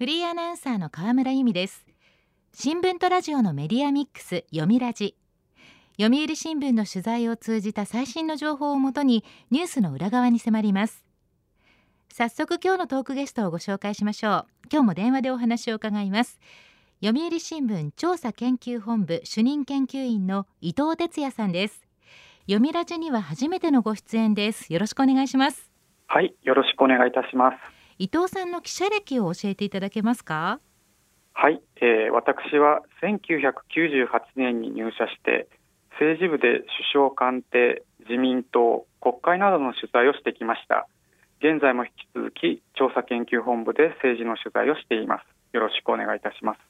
[0.00, 1.84] フリーアナウンサーの河村由美です。
[2.54, 5.14] 新聞とラジオのメディアミックス読みラジ。
[6.00, 11.04] 読売新聞の取材を通じた最新の情報をもとにニュースの裏側に迫ります。
[12.10, 14.46] 早速今日のトークゲストをご紹介しましょう。
[14.72, 16.40] 今日も電話でお話を伺います。
[17.04, 21.86] 読売新聞調査研究本部主任研究員の伊藤哲也さんです。
[22.46, 24.72] 読みラジには初めてのご出演です。
[24.72, 25.70] よろしくお願いします。
[26.06, 27.79] はいよろしくお願いいたします。
[28.00, 30.58] 伊藤さんの記者歴を教えていただけますか？
[31.34, 35.48] はい、えー、私は1998年に入社して
[35.90, 40.88] 政治部で首相官邸自民党国会などの取材をしてきました。
[41.40, 45.24] 現在も引き続き調査研究本部で政治の取材をしています。
[45.52, 46.60] よろしくお願いいたします。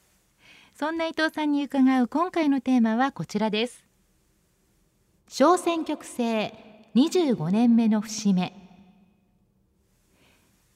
[0.73, 3.85] そんな伊藤さんに伺う今回のテーマはこちらです。
[5.29, 6.53] 小選挙区制
[6.93, 8.60] 25年目の節目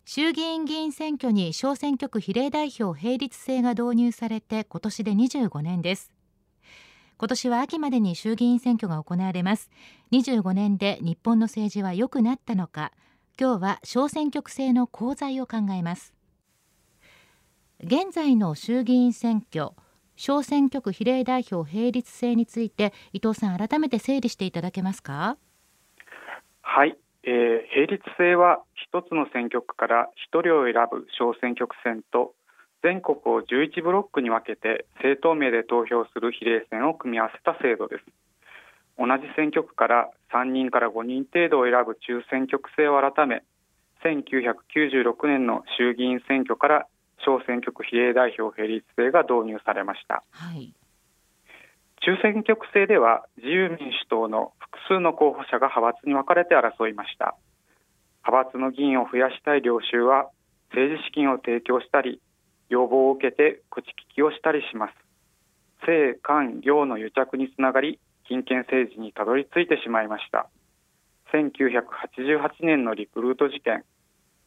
[0.07, 6.13] 衆議院議員選挙に小選挙区比例代表並立制が導入されて今年で25年です。
[7.17, 9.71] 今年は秋までに衆議院選挙が行われます。
[10.11, 12.91] 25年で日本の政治は良くなったのか
[13.39, 16.13] 今日は小選挙区制の功罪を考えます。
[17.79, 19.71] 現在の衆議院選挙
[20.15, 25.37] 小選挙区比例代表並立制について伊藤さん改めて整理していただけますか？
[26.61, 26.95] はい。
[27.25, 28.61] えー、並立制は
[28.93, 32.33] 1つの選挙区から1人を選ぶ小選挙区選と
[32.83, 38.05] 全国を11ブロックに分けて政党名で投票する比例選を組み合わせた制度です。
[38.97, 43.43] 同じ選挙区から3人から5人程度を選ぶ中選挙区制を改め
[44.03, 46.87] 1996年の衆議院選挙から
[47.25, 50.73] 小選挙区比例代表並立制が導入されました、はい、
[52.05, 57.33] 中選挙区制では自由民主党の複数の候補者が派閥に分かれて争いました。
[58.21, 60.29] 派閥の議員を増やしたい領袖は
[60.69, 62.21] 政治資金を提供したり
[62.69, 64.93] 要望を受けて口利きをしたりします。
[65.81, 70.45] 政官業の癒着につながり金権政治にたどり着いてしまいました。
[71.33, 73.83] 1988年のリクルート事件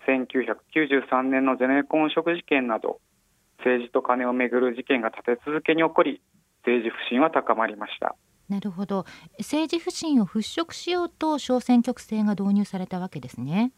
[0.07, 3.01] 1993年のゼネコン食事件など
[3.59, 6.23] 政治と金をめぐる事件が立て続けに起こり
[6.65, 8.17] 政治不信は高まりました。
[8.49, 9.05] なるほど。
[9.39, 13.73] 政治不信を払拭しようと小選挙区制が導入されたわけですね。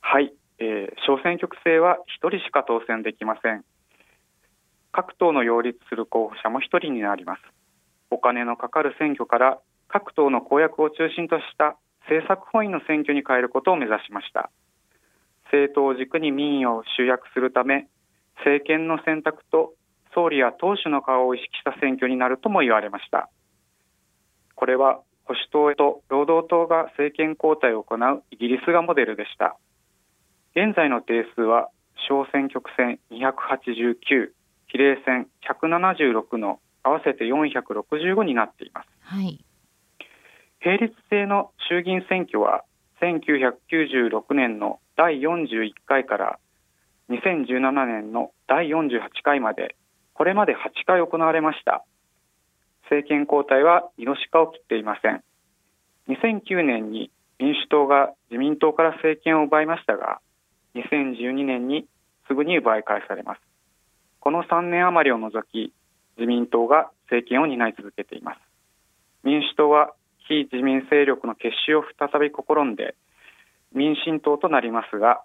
[0.00, 3.64] はい、えー、小選挙区制は1人しか当選できません。
[4.92, 7.40] 各党の擁立する候補者も1人になります。
[8.10, 14.50] お金のかかる選挙から各党の公約を中心とした政策本位の選挙に変えることを目指しました。
[15.46, 17.86] 政党軸に民意を集約するため
[18.38, 19.74] 政権の選択と
[20.14, 23.28] 総理や党首の顔を意識した選挙になるとも言われました。
[24.54, 29.56] これは保守党と労働党が政権交代を行うイギリスがモデルでした。
[30.54, 31.68] 現在の定数は
[32.08, 34.30] 小選挙区選289
[34.66, 39.44] 比例選176の合わせて465になっています、はい、
[40.64, 42.64] 並立制の衆議院選挙は
[43.00, 46.38] 1996年の第41回から
[47.10, 49.76] 2017年の第48回まで
[50.14, 51.84] これまで8回行われました。
[52.84, 55.22] 政権交代は2度しか起きていません。
[56.08, 60.20] 2009年に民主党が自民党から政権を奪いましたが
[60.76, 61.86] 2012年に
[62.28, 63.40] すぐに奪い返されます。
[64.20, 65.72] この3年余りを除き
[66.16, 68.38] 自民党が政権を担い続けています。
[69.24, 69.92] 民主党は
[70.28, 72.94] 非自民勢力の結集を再び試んで
[73.74, 75.22] 民進党となりますが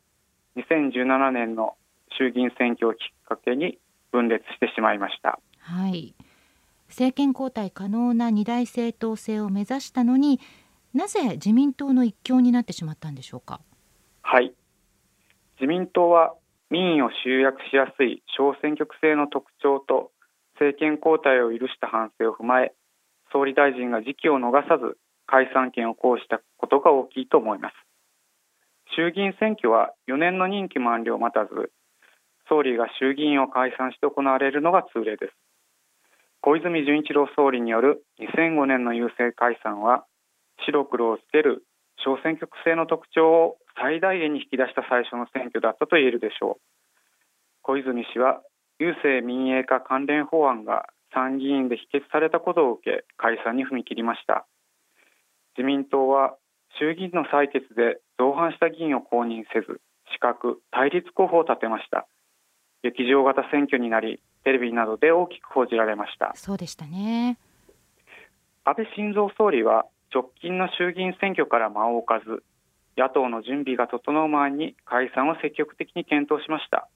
[0.58, 1.76] 2017年の
[2.18, 3.78] 衆議院選挙をきっかけに
[4.12, 5.40] 分裂してしまいました。
[5.60, 6.16] はい。
[6.88, 10.40] 政権交代可能な二大政党制を目指したのに
[10.94, 13.62] なぜ自民党の一強になってしまったんでしょうか？
[14.24, 14.54] はい。
[15.60, 16.34] 自民党は
[16.72, 20.12] 民意を集約しやすい小選挙区制の特徴と
[20.54, 22.74] 政権交代を許した反省を踏まえ
[23.32, 27.76] 総理大臣が時期を逃さず解散権を行使したことが大きいと思います。
[28.96, 31.72] 衆議院選挙は4年の任期満了を待たず
[32.50, 35.34] 総理が衆議院を解散して行われるのが通例です。
[36.42, 40.06] 小泉純一郎総理による2005年の郵政解散は
[40.66, 41.64] 白黒をつける
[42.04, 46.62] 小選挙区制の特徴を最大限に引き出した最初の選挙だったと言えるでしょう。
[47.62, 48.42] 小泉氏は
[48.80, 54.46] 郵政民営化関連法案が参議院で否決されたことを受け解散に踏み切りました。
[55.58, 56.36] 自民党は
[56.80, 59.82] 衆議院の採決で造反した議員を公認せず
[60.14, 62.08] 資格対立候補を立てました。
[62.84, 66.32] 劇場型選挙になりテレビなどで大きく報じられました。
[66.36, 67.38] そうでしたね。
[68.64, 72.44] 安倍晋三総理は直近の衆議院選挙から間を置かず
[72.98, 76.88] 野党の準備が整う前に解散を積極的に検討しました。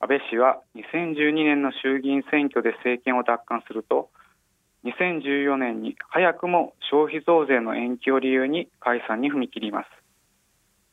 [0.00, 4.10] 安倍氏は2012年の衆議院選挙で政権を奪還すると
[4.84, 9.86] 2014年に早くも消費増税の延期を理由に解散に踏み切ります。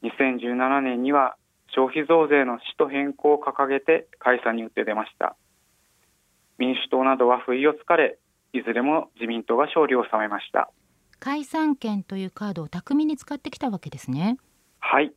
[0.03, 1.35] 2017年には
[1.73, 5.35] 消費増税の使途変更を掲げて解散に打って出ました。
[6.57, 8.17] 民主党などは不意をつかれ
[8.53, 10.69] いずれも自民党が勝利を収めました。
[11.19, 14.37] 解散権というカードを巧みに使ってきたわけですね。
[14.79, 15.13] はい。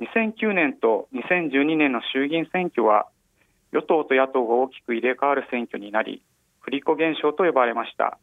[0.00, 3.06] 2009年と2012年の衆議院選挙は
[3.72, 6.22] 与党と野党が大きく入れ替わる選挙になり
[6.60, 8.18] 振り子現象と呼ばれました。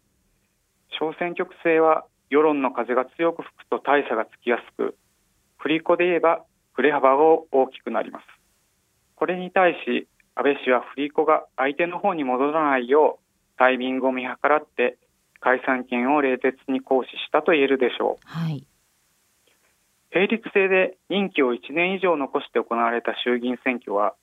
[1.00, 4.98] 小選挙区制は世論の風が強く吹くと大差がつきやすく
[5.58, 6.44] 振り子で言えば
[6.77, 7.18] 振れ幅が
[7.51, 8.24] 大きくなります。
[9.15, 15.00] これに対し安倍氏は振り子が相手の方に戻らないようタイミングを見計らって
[15.39, 18.68] 解散権を冷徹に行使したと言えるでしょう、はい、
[20.13, 24.13] 並立制で任期を1年以上残して行われた衆議院選挙は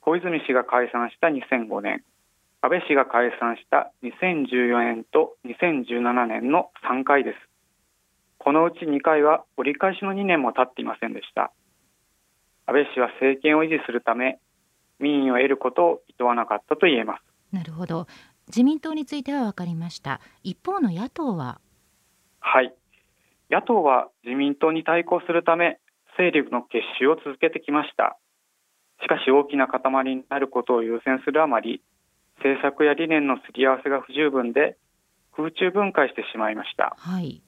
[0.00, 2.02] 小泉氏が解散した2005年
[2.60, 7.48] 安倍氏が解散した2014年と2017年の3回です。
[8.38, 11.52] このうち2回は折り返しの2年も経っていませんでした
[12.68, 14.38] 安倍氏は政権を維持するため
[15.00, 17.22] 民意を得ることを厭わなかったと言えます。
[17.50, 18.06] なるほど。
[18.48, 20.20] 自民党については分かりました。
[20.42, 21.60] 一方の野党は？
[22.40, 22.74] はい。
[23.50, 25.80] 野党は自民党に対抗するため
[26.18, 28.18] 勢力の結集を続けてきました。
[29.00, 31.80] しかし大きな塊になることを優先するあまり
[32.38, 34.76] 政策や理念のすり合わせが不十分で
[35.34, 37.40] 空中分解してしまいました、はい、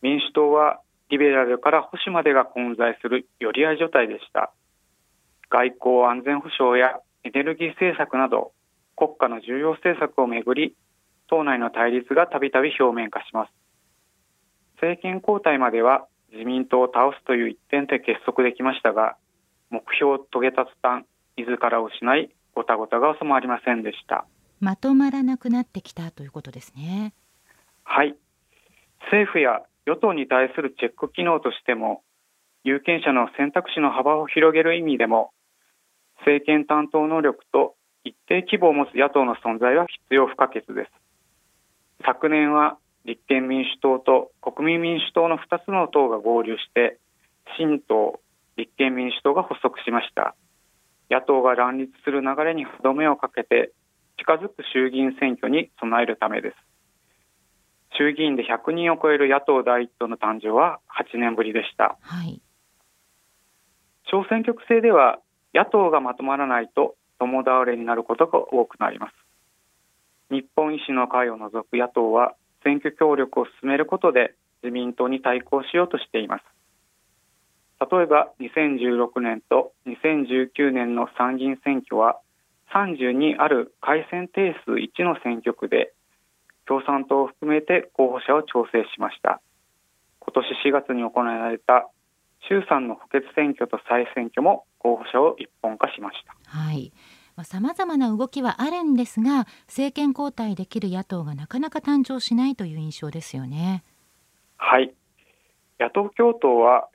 [0.00, 4.52] 民主党はリベラルから保守までが混在する寄り合い状態でした。
[5.50, 8.52] 外交安全保障やエネルギー政策など
[8.96, 10.74] 国家の重要政策をめぐり
[11.28, 13.52] 党内の対立がたびたび表面化します。
[14.74, 19.16] 政権交代までは自民党を倒すという一点で結束できましたが
[19.70, 21.04] 目標を遂げた途端
[21.36, 24.26] 自らを失いごたごたが収まりませんでした。
[24.60, 27.14] まとまらなくなってきたということですね。
[27.84, 28.16] はい。
[29.02, 32.02] 政府や与党に対するチェック機能としても
[32.62, 35.30] 有権者の選択肢の幅を広げる意味でも
[36.18, 37.74] 政権担当能力と
[38.04, 40.90] 一定規模を持つ野党の存在は必要不可欠です。
[42.04, 42.76] 昨年は
[43.06, 46.98] 立憲民主党と国民民主党の2つの党が合流して
[47.56, 48.20] 新党
[48.58, 50.36] 立憲民主党が発足しました。
[51.10, 53.72] 野党が乱立する流れに歯止めをかけて
[54.18, 56.67] 近づく衆議院選挙に備えるためです。
[57.96, 60.80] 衆議院で100人を超える野党第一党の誕生は
[61.14, 62.40] 8年ぶりでした、はい、
[64.10, 65.18] 小選挙区制では
[65.54, 69.14] 野党がまとまらないと共倒れになることが多くなります。
[70.30, 76.44] 日本維新の会を除く野党は選挙協力を進めることで自民党に対抗しようとしています。
[77.80, 82.18] 例えば2016年と2019年の参議院選挙は
[82.74, 85.92] 32ある改選定数1の選挙区で
[86.68, 89.40] 共産党を含めて候補者を調整しました。
[90.20, 91.88] 今年4月に行われた
[92.46, 96.36] 衆参の補欠選挙と再選挙も候補者を一本化しました。
[96.44, 96.92] はい。
[97.44, 103.82] さまざ、まな動きはあるんですが政権交代できる野党がなかなか誕生しないという印象ですよね。
[104.58, 104.92] はい。
[105.80, 106.88] 野党共闘は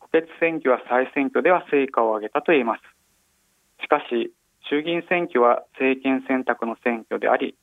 [0.00, 2.80] 補欠選挙や再選挙では成果を上げたと言えます。
[3.82, 4.32] しかし
[4.68, 7.54] 衆議院選挙は政権選択の選挙であり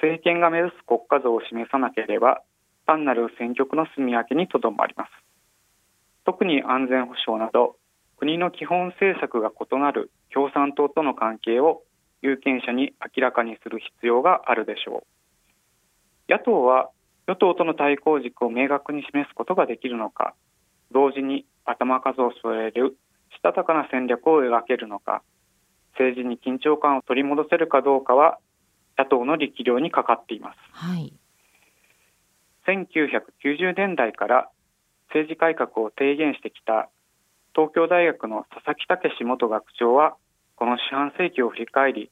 [0.00, 2.42] 政権が目指す国家像を示さなければ
[2.86, 5.10] 単なる選挙区の住み分けにとどまります。
[6.24, 7.76] 特に安全保障など
[8.18, 11.82] 国の基本政策が異なる共産党との関係を
[12.22, 15.04] 有権者に明らかにする必要があるでしょ
[16.28, 16.32] う。
[16.32, 16.90] 野党は
[17.26, 20.34] 与党との対抗軸を明確に示すことができるのか
[20.92, 22.96] 同時に頭数を添える
[23.36, 25.22] したたかな戦略を描けるのか
[25.92, 28.38] 政治に緊張感を取り戻せるかどうかは
[28.98, 31.12] 野党の力量にかかっています、はい、
[32.66, 34.50] 1990年代から
[35.08, 36.90] 政治改革を提言してきた
[37.54, 40.16] 東京大学の佐々木武元学長は
[40.56, 42.10] この四半世紀を振り返り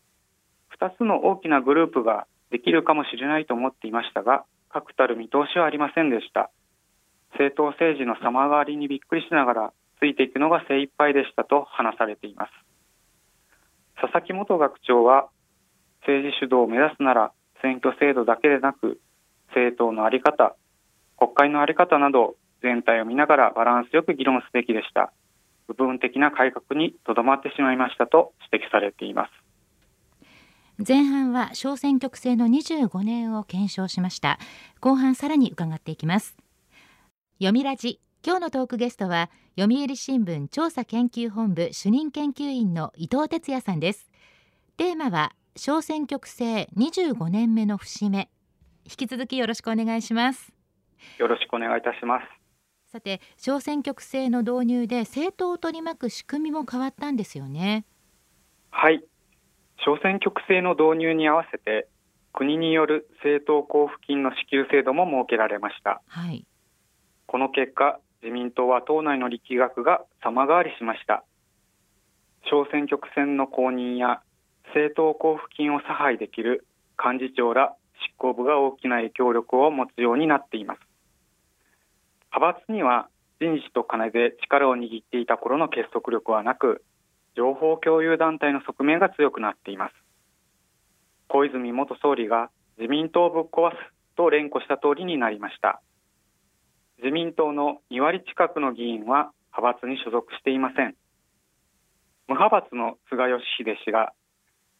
[0.80, 6.50] 2つの大きなグループができるかもしれないと思っていましたが確たる見通しはありませんでした。
[7.32, 12.52] 政党政治の様変わりにびっくりしながらついていくのが精一杯でしたと話されています。
[14.00, 15.28] 佐々木元学長は
[16.06, 17.32] 政治主導を目指すなら
[17.62, 19.00] 選挙制度だけでなく
[19.48, 20.54] 政党の在り方
[21.18, 25.12] 国会の在り方など全体を見ながらバランスよく議論すべきでした。
[25.68, 29.30] 部分的な改革にとどまってしまいましたと指摘されています。
[30.86, 34.38] 前半は小選挙区制の25年を検証しました。
[34.80, 36.36] 後半さらに伺っていきます。
[37.38, 38.00] 読みラジ。
[38.24, 44.10] 今日のトークゲストは読売新聞調査研究本部主任研究員の伊藤哲也さんです。
[44.76, 48.28] テーマは小選挙区制25年目の節目。
[48.84, 50.52] 引き続きよろしくお願いします。
[51.16, 52.26] よろしくお願いいたします。
[52.92, 57.86] さて小選挙区制の導入で政党を取り巻く仕組みも変わったんですよね。
[58.70, 59.02] はい。
[59.82, 61.88] 小選挙区制の導入に合わせて
[62.34, 66.44] 国による政党交付金の支給制度も設けられました、はい、
[67.26, 71.24] この結果自民党は党内の力学が様変わりしました。
[72.50, 74.20] 小選挙区選の公認や
[74.68, 76.66] 政党交付金を差配できる
[77.02, 77.74] 幹事長ら
[78.08, 80.80] 執行部が大きな影響力を持つようになっています。
[82.32, 83.08] 派閥には
[83.40, 86.82] 人事と金で力を握っていた頃の結束力はなく
[87.36, 89.94] 情報共有団体の側面が強くなっています。
[91.28, 93.76] 小泉元総理が自民党をぶっ壊す
[94.16, 95.80] と連呼した通りになりました。
[96.98, 100.94] 自民党の2割近くの議員は派閥に所属していません。
[102.28, 104.12] 無派閥の菅義偉氏が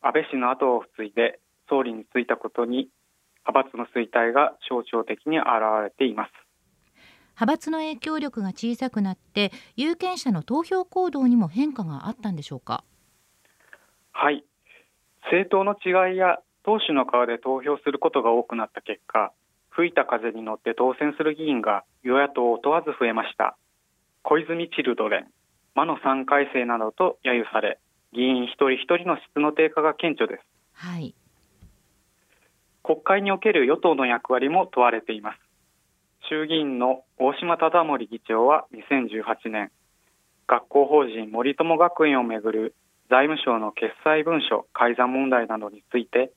[0.02, 2.88] 安倍氏の後を継いで総理に就いたことに
[3.46, 5.46] 派閥の衰退が象徴的に現
[5.82, 6.32] れています。
[7.38, 12.82] 派閥の影響力が小さくなって有権者の投票行動にも変化があったんでしょうか？
[14.12, 14.44] はい。
[15.24, 19.32] 政党の違いや党首の側で投票することが多くなった結果
[19.70, 23.56] 吹いた風に乗って当選する議員が与野党を問わず増えました。
[24.22, 25.26] 小泉チルドレン
[25.74, 27.78] 魔の3回生などと揶揄され
[28.12, 30.42] 議員一人一人の質の低下が顕著です。
[30.72, 31.14] はい。
[32.82, 35.38] 国会における与党の役割も問われています。
[36.28, 39.70] 衆議院の大島忠盛議長は2018年
[40.48, 42.74] 学校法人森友学園をめぐる
[43.08, 46.32] 財務省の決裁文書改ざん問題などについて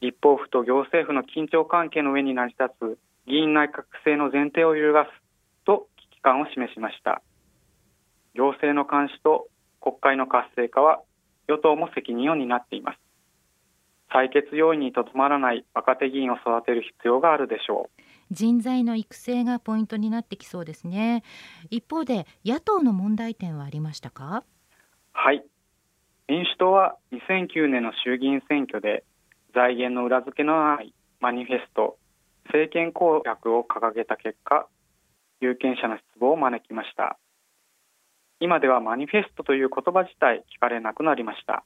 [0.00, 5.10] 立法府と行政府の緊張関係の上に成り立つ議員内閣制の前提を揺るがす
[5.64, 7.22] と危機感を示しました。
[8.34, 9.48] 行政の監視と
[9.86, 11.00] 国会の活性化は
[11.46, 12.98] 与党も責任を担っています。
[14.12, 18.02] 採決要員にとどまらない若手議員を育てる必要があるでしょう。
[18.32, 21.22] 人材の育成がポイントになってきそうですね。
[21.70, 24.42] 一方で野党の問題点はありましたか？
[25.12, 25.44] はい。
[26.26, 29.04] 民主党は2009年の衆議院選挙で
[29.54, 31.96] 財源の裏付けのないマニフェスト
[32.46, 34.66] 政権公約を掲げた結果
[35.40, 37.18] 有権者の失望を招きました
[38.38, 41.64] 今ではマニフェストという言葉自体聞かれなくなりました。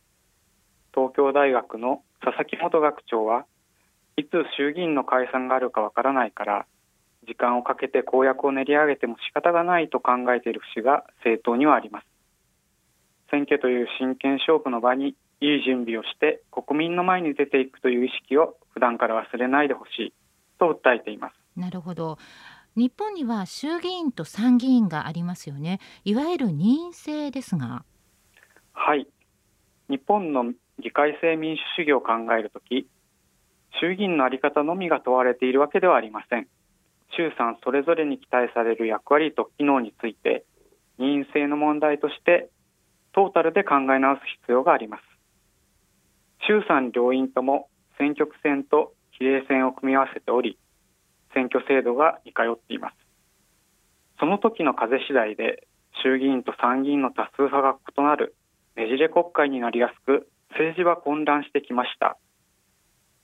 [0.94, 3.44] 東京大学の佐々木元学長は
[4.16, 6.66] いつ衆議院の解散があるかわからないから
[7.26, 12.06] 時間をかけて公約を練り上げても仕方がないと考えている節が政党にはあります。
[13.30, 20.12] 選挙という真剣勝負の場にいい準備をして国民の前に出ていくという意識を普段から忘れないでほしい
[20.58, 21.34] と訴えています。
[21.56, 22.18] なるほど。
[22.76, 25.80] 日本には衆議院と参議院がありますよね。
[26.04, 27.84] いわゆる任意制ですが。
[28.72, 29.06] はい。
[29.88, 32.86] 日本の議会制民主主義を考えるとき
[33.80, 36.46] 衆議院の在り方のみが問われているわけではありません。
[37.16, 40.44] 衆参それぞれに期待される役割と機能について
[40.98, 42.50] 任意制の問題として
[43.12, 45.02] トータルで考え直す必要があります。
[46.46, 50.58] 衆参両院とも選挙区選と比例選を組み合わせており
[51.34, 52.94] 選挙制度が似通っています。
[54.18, 55.66] その時の風次第で
[56.02, 58.34] 衆議院と参議院の多数派が異なる
[58.76, 62.16] ねじれ国会になりやすく政治は混乱してきました。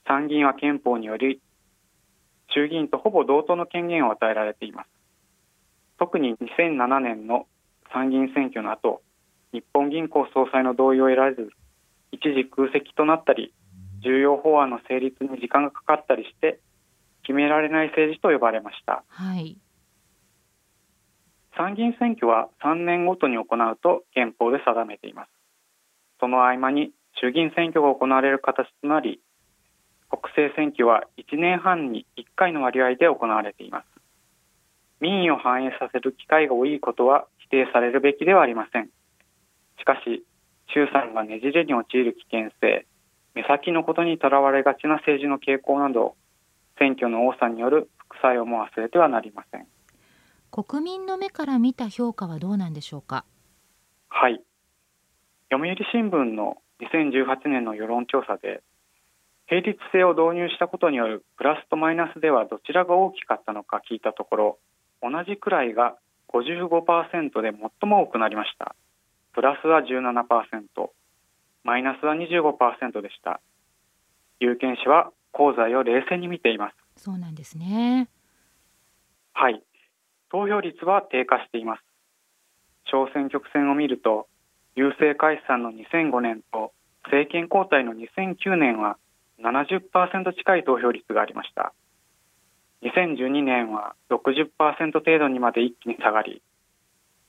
[0.07, 1.41] 参議院は憲法により
[2.53, 4.89] 衆議院とほぼ同等の権限を与えられています。
[5.99, 7.47] 特に2007年の
[7.91, 9.01] 参議院選挙の後
[9.51, 11.49] 日本銀行総裁の同意を得られず
[12.11, 13.53] 一時空席となったり
[14.03, 16.59] 重要法案の成立に時間がかかったりして
[17.27, 19.57] 決められない政治と呼ばれました、はい、
[21.57, 25.29] 参議院選挙は3年ごとに行うと憲法で定めています。
[26.21, 29.19] その合間に衆議院選挙が行われる形となり
[30.09, 33.85] 国政選挙は1年半に1回の割合で行われています。
[35.01, 38.89] 民意を反映させる機会が多いことは否定されるべきではありません。
[39.79, 40.23] しかし
[40.73, 42.85] 衆参がねじれに陥る危険性
[43.35, 46.15] 目先のことにとらわれがちな政治の傾向など
[46.79, 49.67] 選挙の多さによる副作用も忘れてはなりません。
[50.51, 53.25] 国民の目から見た評価はどうなんでしょうか？
[54.09, 54.41] はい。
[55.51, 58.61] 読売新聞の2018年の世論調査で
[59.49, 64.59] 並立性を導入したことによるプラスとマイナスではどちらが大きかったのか聞いたところ
[65.01, 65.95] 同じくらいが
[66.33, 68.75] 55%で最も多くなりました。
[69.33, 70.89] プラスは17%
[71.63, 73.39] マイナスは25%でした。
[74.39, 77.03] 有権者は功罪を冷静に見ています。
[77.03, 78.09] そうなんですね。
[79.33, 79.61] はい。
[80.31, 81.83] 投票率は低下しています。
[82.85, 84.27] 小選挙区選を見ると
[84.75, 86.71] 郵政解散の2005年と
[87.03, 88.97] 政権交代の2009年は
[89.39, 91.73] 70%近い投票率がありました。
[92.83, 96.41] 2012年は60%程度にまで一気に下がり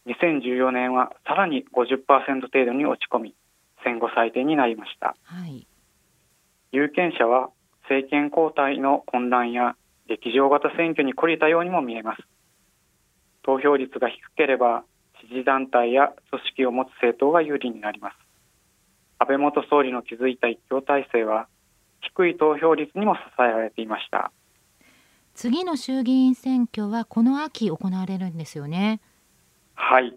[0.07, 3.35] 2014年はさらに50%程度に落ち込み
[3.85, 5.67] 戦後最低になりました、はい、
[6.73, 7.51] 有権者は
[7.89, 9.75] 政権交代の混乱や
[10.07, 12.23] 劇場型選挙に懲りたようにも見えます。
[13.43, 14.85] 投票率が低ければ
[15.23, 18.17] 支持団体や組織を持つ政党が有利になります。
[19.19, 21.49] 安倍元総理の築いた一強体制は
[22.01, 24.31] 低い投票率にも支えられていました。
[25.35, 29.01] 次の衆議院選挙はこの秋行われるんですよね。
[29.75, 30.17] はい。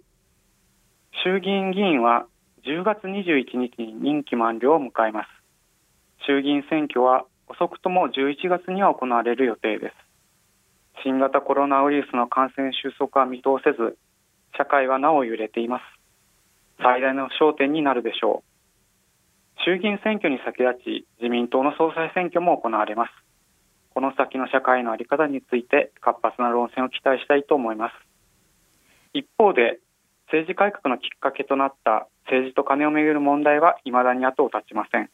[1.23, 2.25] 衆議院議員は
[2.65, 5.27] 10月21日に任期満了を迎えます。
[6.25, 9.93] 衆議院選挙は遅くとも11月には行われる予定です。
[11.03, 13.97] 新型コロナウイルスの感染収束は見通せず
[14.57, 15.83] 社会はなお揺れています。
[16.81, 19.61] 最大の焦点になるでしょう。
[19.65, 23.11] 衆議院選挙に先立ち自民党の総裁選挙も行われます。
[23.93, 27.93] この先の社会の在り方について活発な論戦を期待したいと思います。
[29.13, 29.79] 一方で
[30.27, 35.09] 政治改革のきっかけとなった政治と金をめぐる問題は未だに後を絶ちません。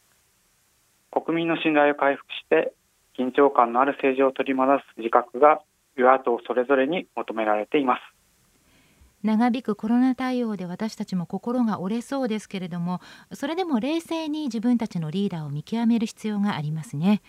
[1.22, 2.74] 国民の信頼を回復して
[3.18, 5.62] 緊張感のある政治を取り戻す自覚が
[5.96, 8.02] 与野党それぞれに求められています。
[9.24, 13.02] 長引くコロナ対応で私たちも心が折れそうですけれども
[13.34, 17.22] それでも冷静に自分たちのリーダーを見極める必要がありますね。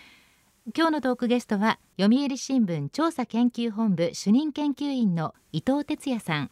[0.77, 6.51] 今日のトークゲストは読売新聞調査研究本部主任研究員の伊藤哲也さん。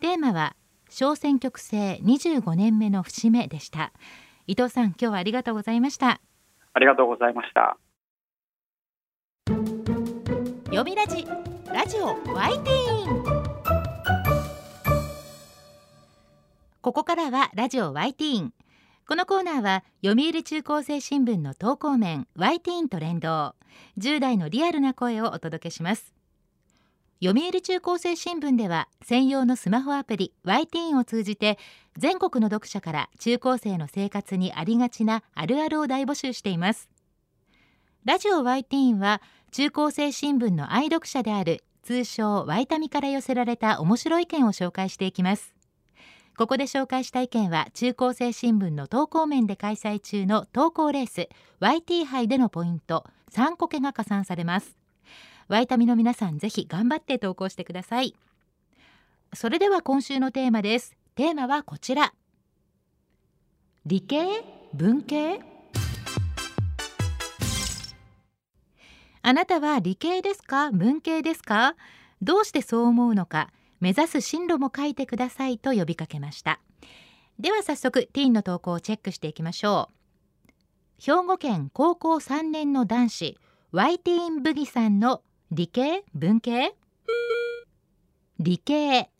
[0.00, 0.56] テーマは
[0.88, 3.92] 小選挙区制25年目の節目でした。
[4.46, 6.20] 伊藤さん今日はありがとうございました。
[6.74, 7.78] ありがとうございました。
[10.66, 11.24] 読みラジ
[11.72, 13.24] ラジオワイティーン。
[16.80, 18.54] ここからはラジオワイティーン。
[19.06, 23.54] このコーナーは読売中高生新聞の投稿面ワイティーンと連動。
[23.98, 26.12] 10代のリアルな声をお届けします。
[27.22, 31.58] 読売中高生新聞では専用のスマホアプリ y ティーンを通じて
[31.96, 36.88] 全国の読者から中高生の生活にありがちなあるあるを大募集しています。
[38.04, 45.54] ラジオ y ティーンは中高生新聞の愛読者である通称ワイタミから寄せられた面白い意見を紹介していきます。
[46.36, 51.28] ここで紹介した意見は中高生新聞の投稿面で開催中の投稿レース
[51.60, 54.76] YT 杯でのポイント3個けが加算されます。
[55.48, 58.14] ワイタミの皆さんぜひ頑張って投稿してください。
[59.32, 60.96] それでは今週のテーマです。
[61.16, 62.12] テーマはこちら。
[63.86, 64.26] 理系？
[64.74, 65.38] 文系？
[69.22, 70.72] あなたは理系ですか？
[70.72, 71.76] 文系ですか？
[72.20, 73.52] どうしてそう思うのか？
[73.78, 76.58] 目指す進路も書いてくださいと呼びかけました。
[77.38, 79.90] では早速ティーンの投稿をチェックしていきましょ
[80.48, 80.52] う。
[80.98, 83.38] 兵庫県高校3年の男子
[83.70, 85.22] ワイティーンブギさんの
[85.52, 86.02] 理系？
[86.12, 86.74] 文系？
[88.40, 89.10] 理系。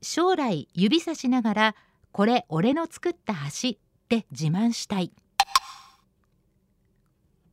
[0.00, 1.74] 将来指さしながら
[2.12, 3.72] これ俺の作った橋っ
[4.08, 5.12] て自慢したい。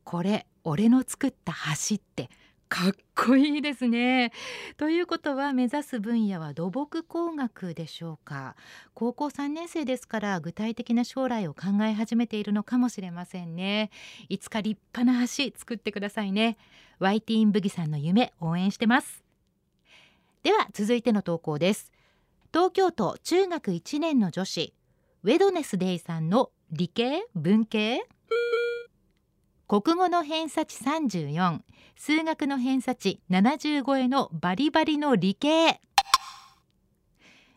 [0.03, 1.53] これ俺の作った
[1.89, 2.29] 橋って
[2.67, 4.31] かっこいいですね。
[4.77, 8.55] ということは目指す分野は土木工学でしょうか。
[8.93, 13.91] 高校3年生ですから具体的な将来を考え始めているのかもしれませんね。
[14.29, 16.57] いつか立派な橋作ってくださいね。
[16.99, 19.23] ワイティーンブギさんの夢応援してます。
[20.43, 21.91] では続いての投稿です。
[22.53, 24.73] 東京都中学1年の女子
[25.23, 27.25] ウェドネスデイさんの理系？
[27.35, 28.07] 文系？
[29.67, 31.59] 国語の偏差値34
[31.95, 35.81] 数学の偏差値75へのバリバリの理系。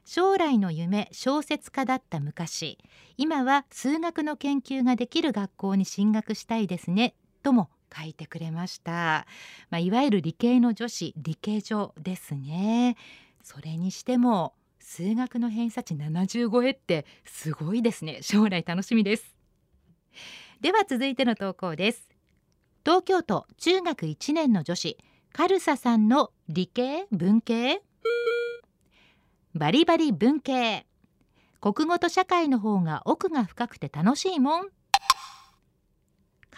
[0.05, 2.79] 将来の夢小説家だった昔
[3.19, 9.27] 今は数学の研究ができる学校に進学したいですねとも書いてくれました、
[9.69, 12.97] まあ、いわゆる理系の女子理系女ですね。
[13.43, 14.55] それにしても
[14.91, 18.21] 数学の偏差値75へってすごいですね。
[18.23, 19.37] 将来楽しみです。
[20.63, 22.09] では続いての投稿です。
[22.87, 24.97] 東京都中学1年の女子
[25.31, 27.07] カルサさんの理系？
[27.13, 27.83] 文系？
[29.55, 30.87] バリバリ文系。
[31.61, 34.69] 国語と社会の方が奥が深くて楽しいもん。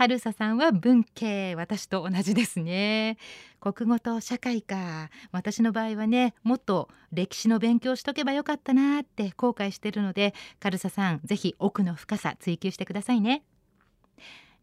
[0.01, 3.19] カルサさんは文系私と同じですね。
[3.61, 13.43] 国語と社会か私の場合はねもっと歴史の勉強しとけばよかったなって後悔してるのでカルサさんぜひ奥の深さ追求してくださいね。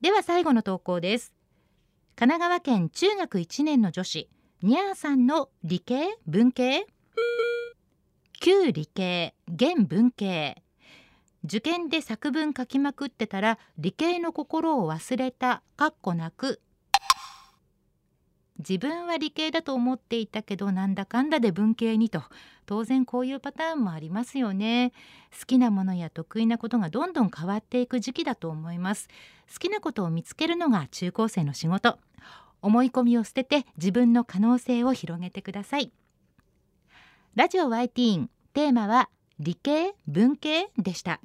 [0.01, 1.35] では最後の投稿です。
[2.15, 4.27] 神奈川県中学1年の女子
[4.63, 6.17] ニャーさんの理系？
[6.25, 6.87] 文系？
[8.39, 10.63] 旧理系現文系。
[11.43, 15.61] 受験で作文書きまくってたら理系の心を忘れた。
[15.75, 16.61] かっこなく。
[18.59, 22.23] 自分は理系だと思っていたけどなんだかんだで文系にと。
[22.65, 24.91] 当然こういうパターンもありますよね。
[25.39, 29.07] 好きなものや得意なことがどんどん変わっていく時期だと思います。
[29.53, 31.99] 好きなことを見つけるのが中高生の仕事。
[32.61, 35.91] 思い込みを捨てて自分の可能性を広げてください。
[37.35, 38.29] ラジオ Y ティーン。
[38.53, 41.19] テーマは理系文系でした。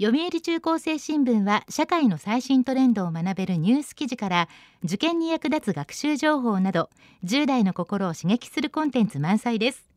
[0.00, 4.48] 読売中高生新聞は社会の最新トレンドを学べるニュース記事から
[4.82, 6.90] 受験に役立つ学習情報など
[7.22, 9.88] 10代の心を刺激するコンテンツ満載です。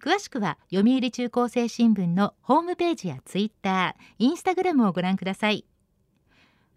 [0.00, 5.64] 詳しくは読売中高生新聞のホームページやツイッター、インスタグラムをご覧ください。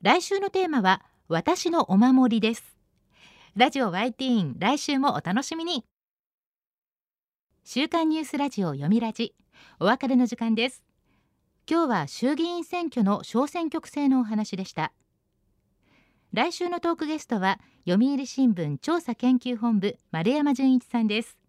[0.02, 2.76] 来週のテーマは私のお守りです。
[3.56, 5.86] ラジオ Y ティーン来週もお楽しみに。
[7.68, 9.34] 週刊ニュースラジオ読みラジ。
[9.80, 10.84] お別れの時間です。
[11.68, 14.94] 今日は衆議院選挙の小選挙区制のお話でした。
[16.32, 21.40] 来週のトークゲストは読売新聞調査研究本部丸山純一さんです。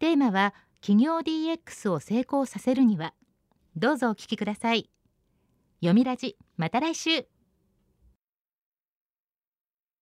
[0.00, 3.14] テーマは企業 DX を成功させるには。
[3.76, 4.90] どうぞお聞きください。
[5.78, 7.28] 読みラジまた来週。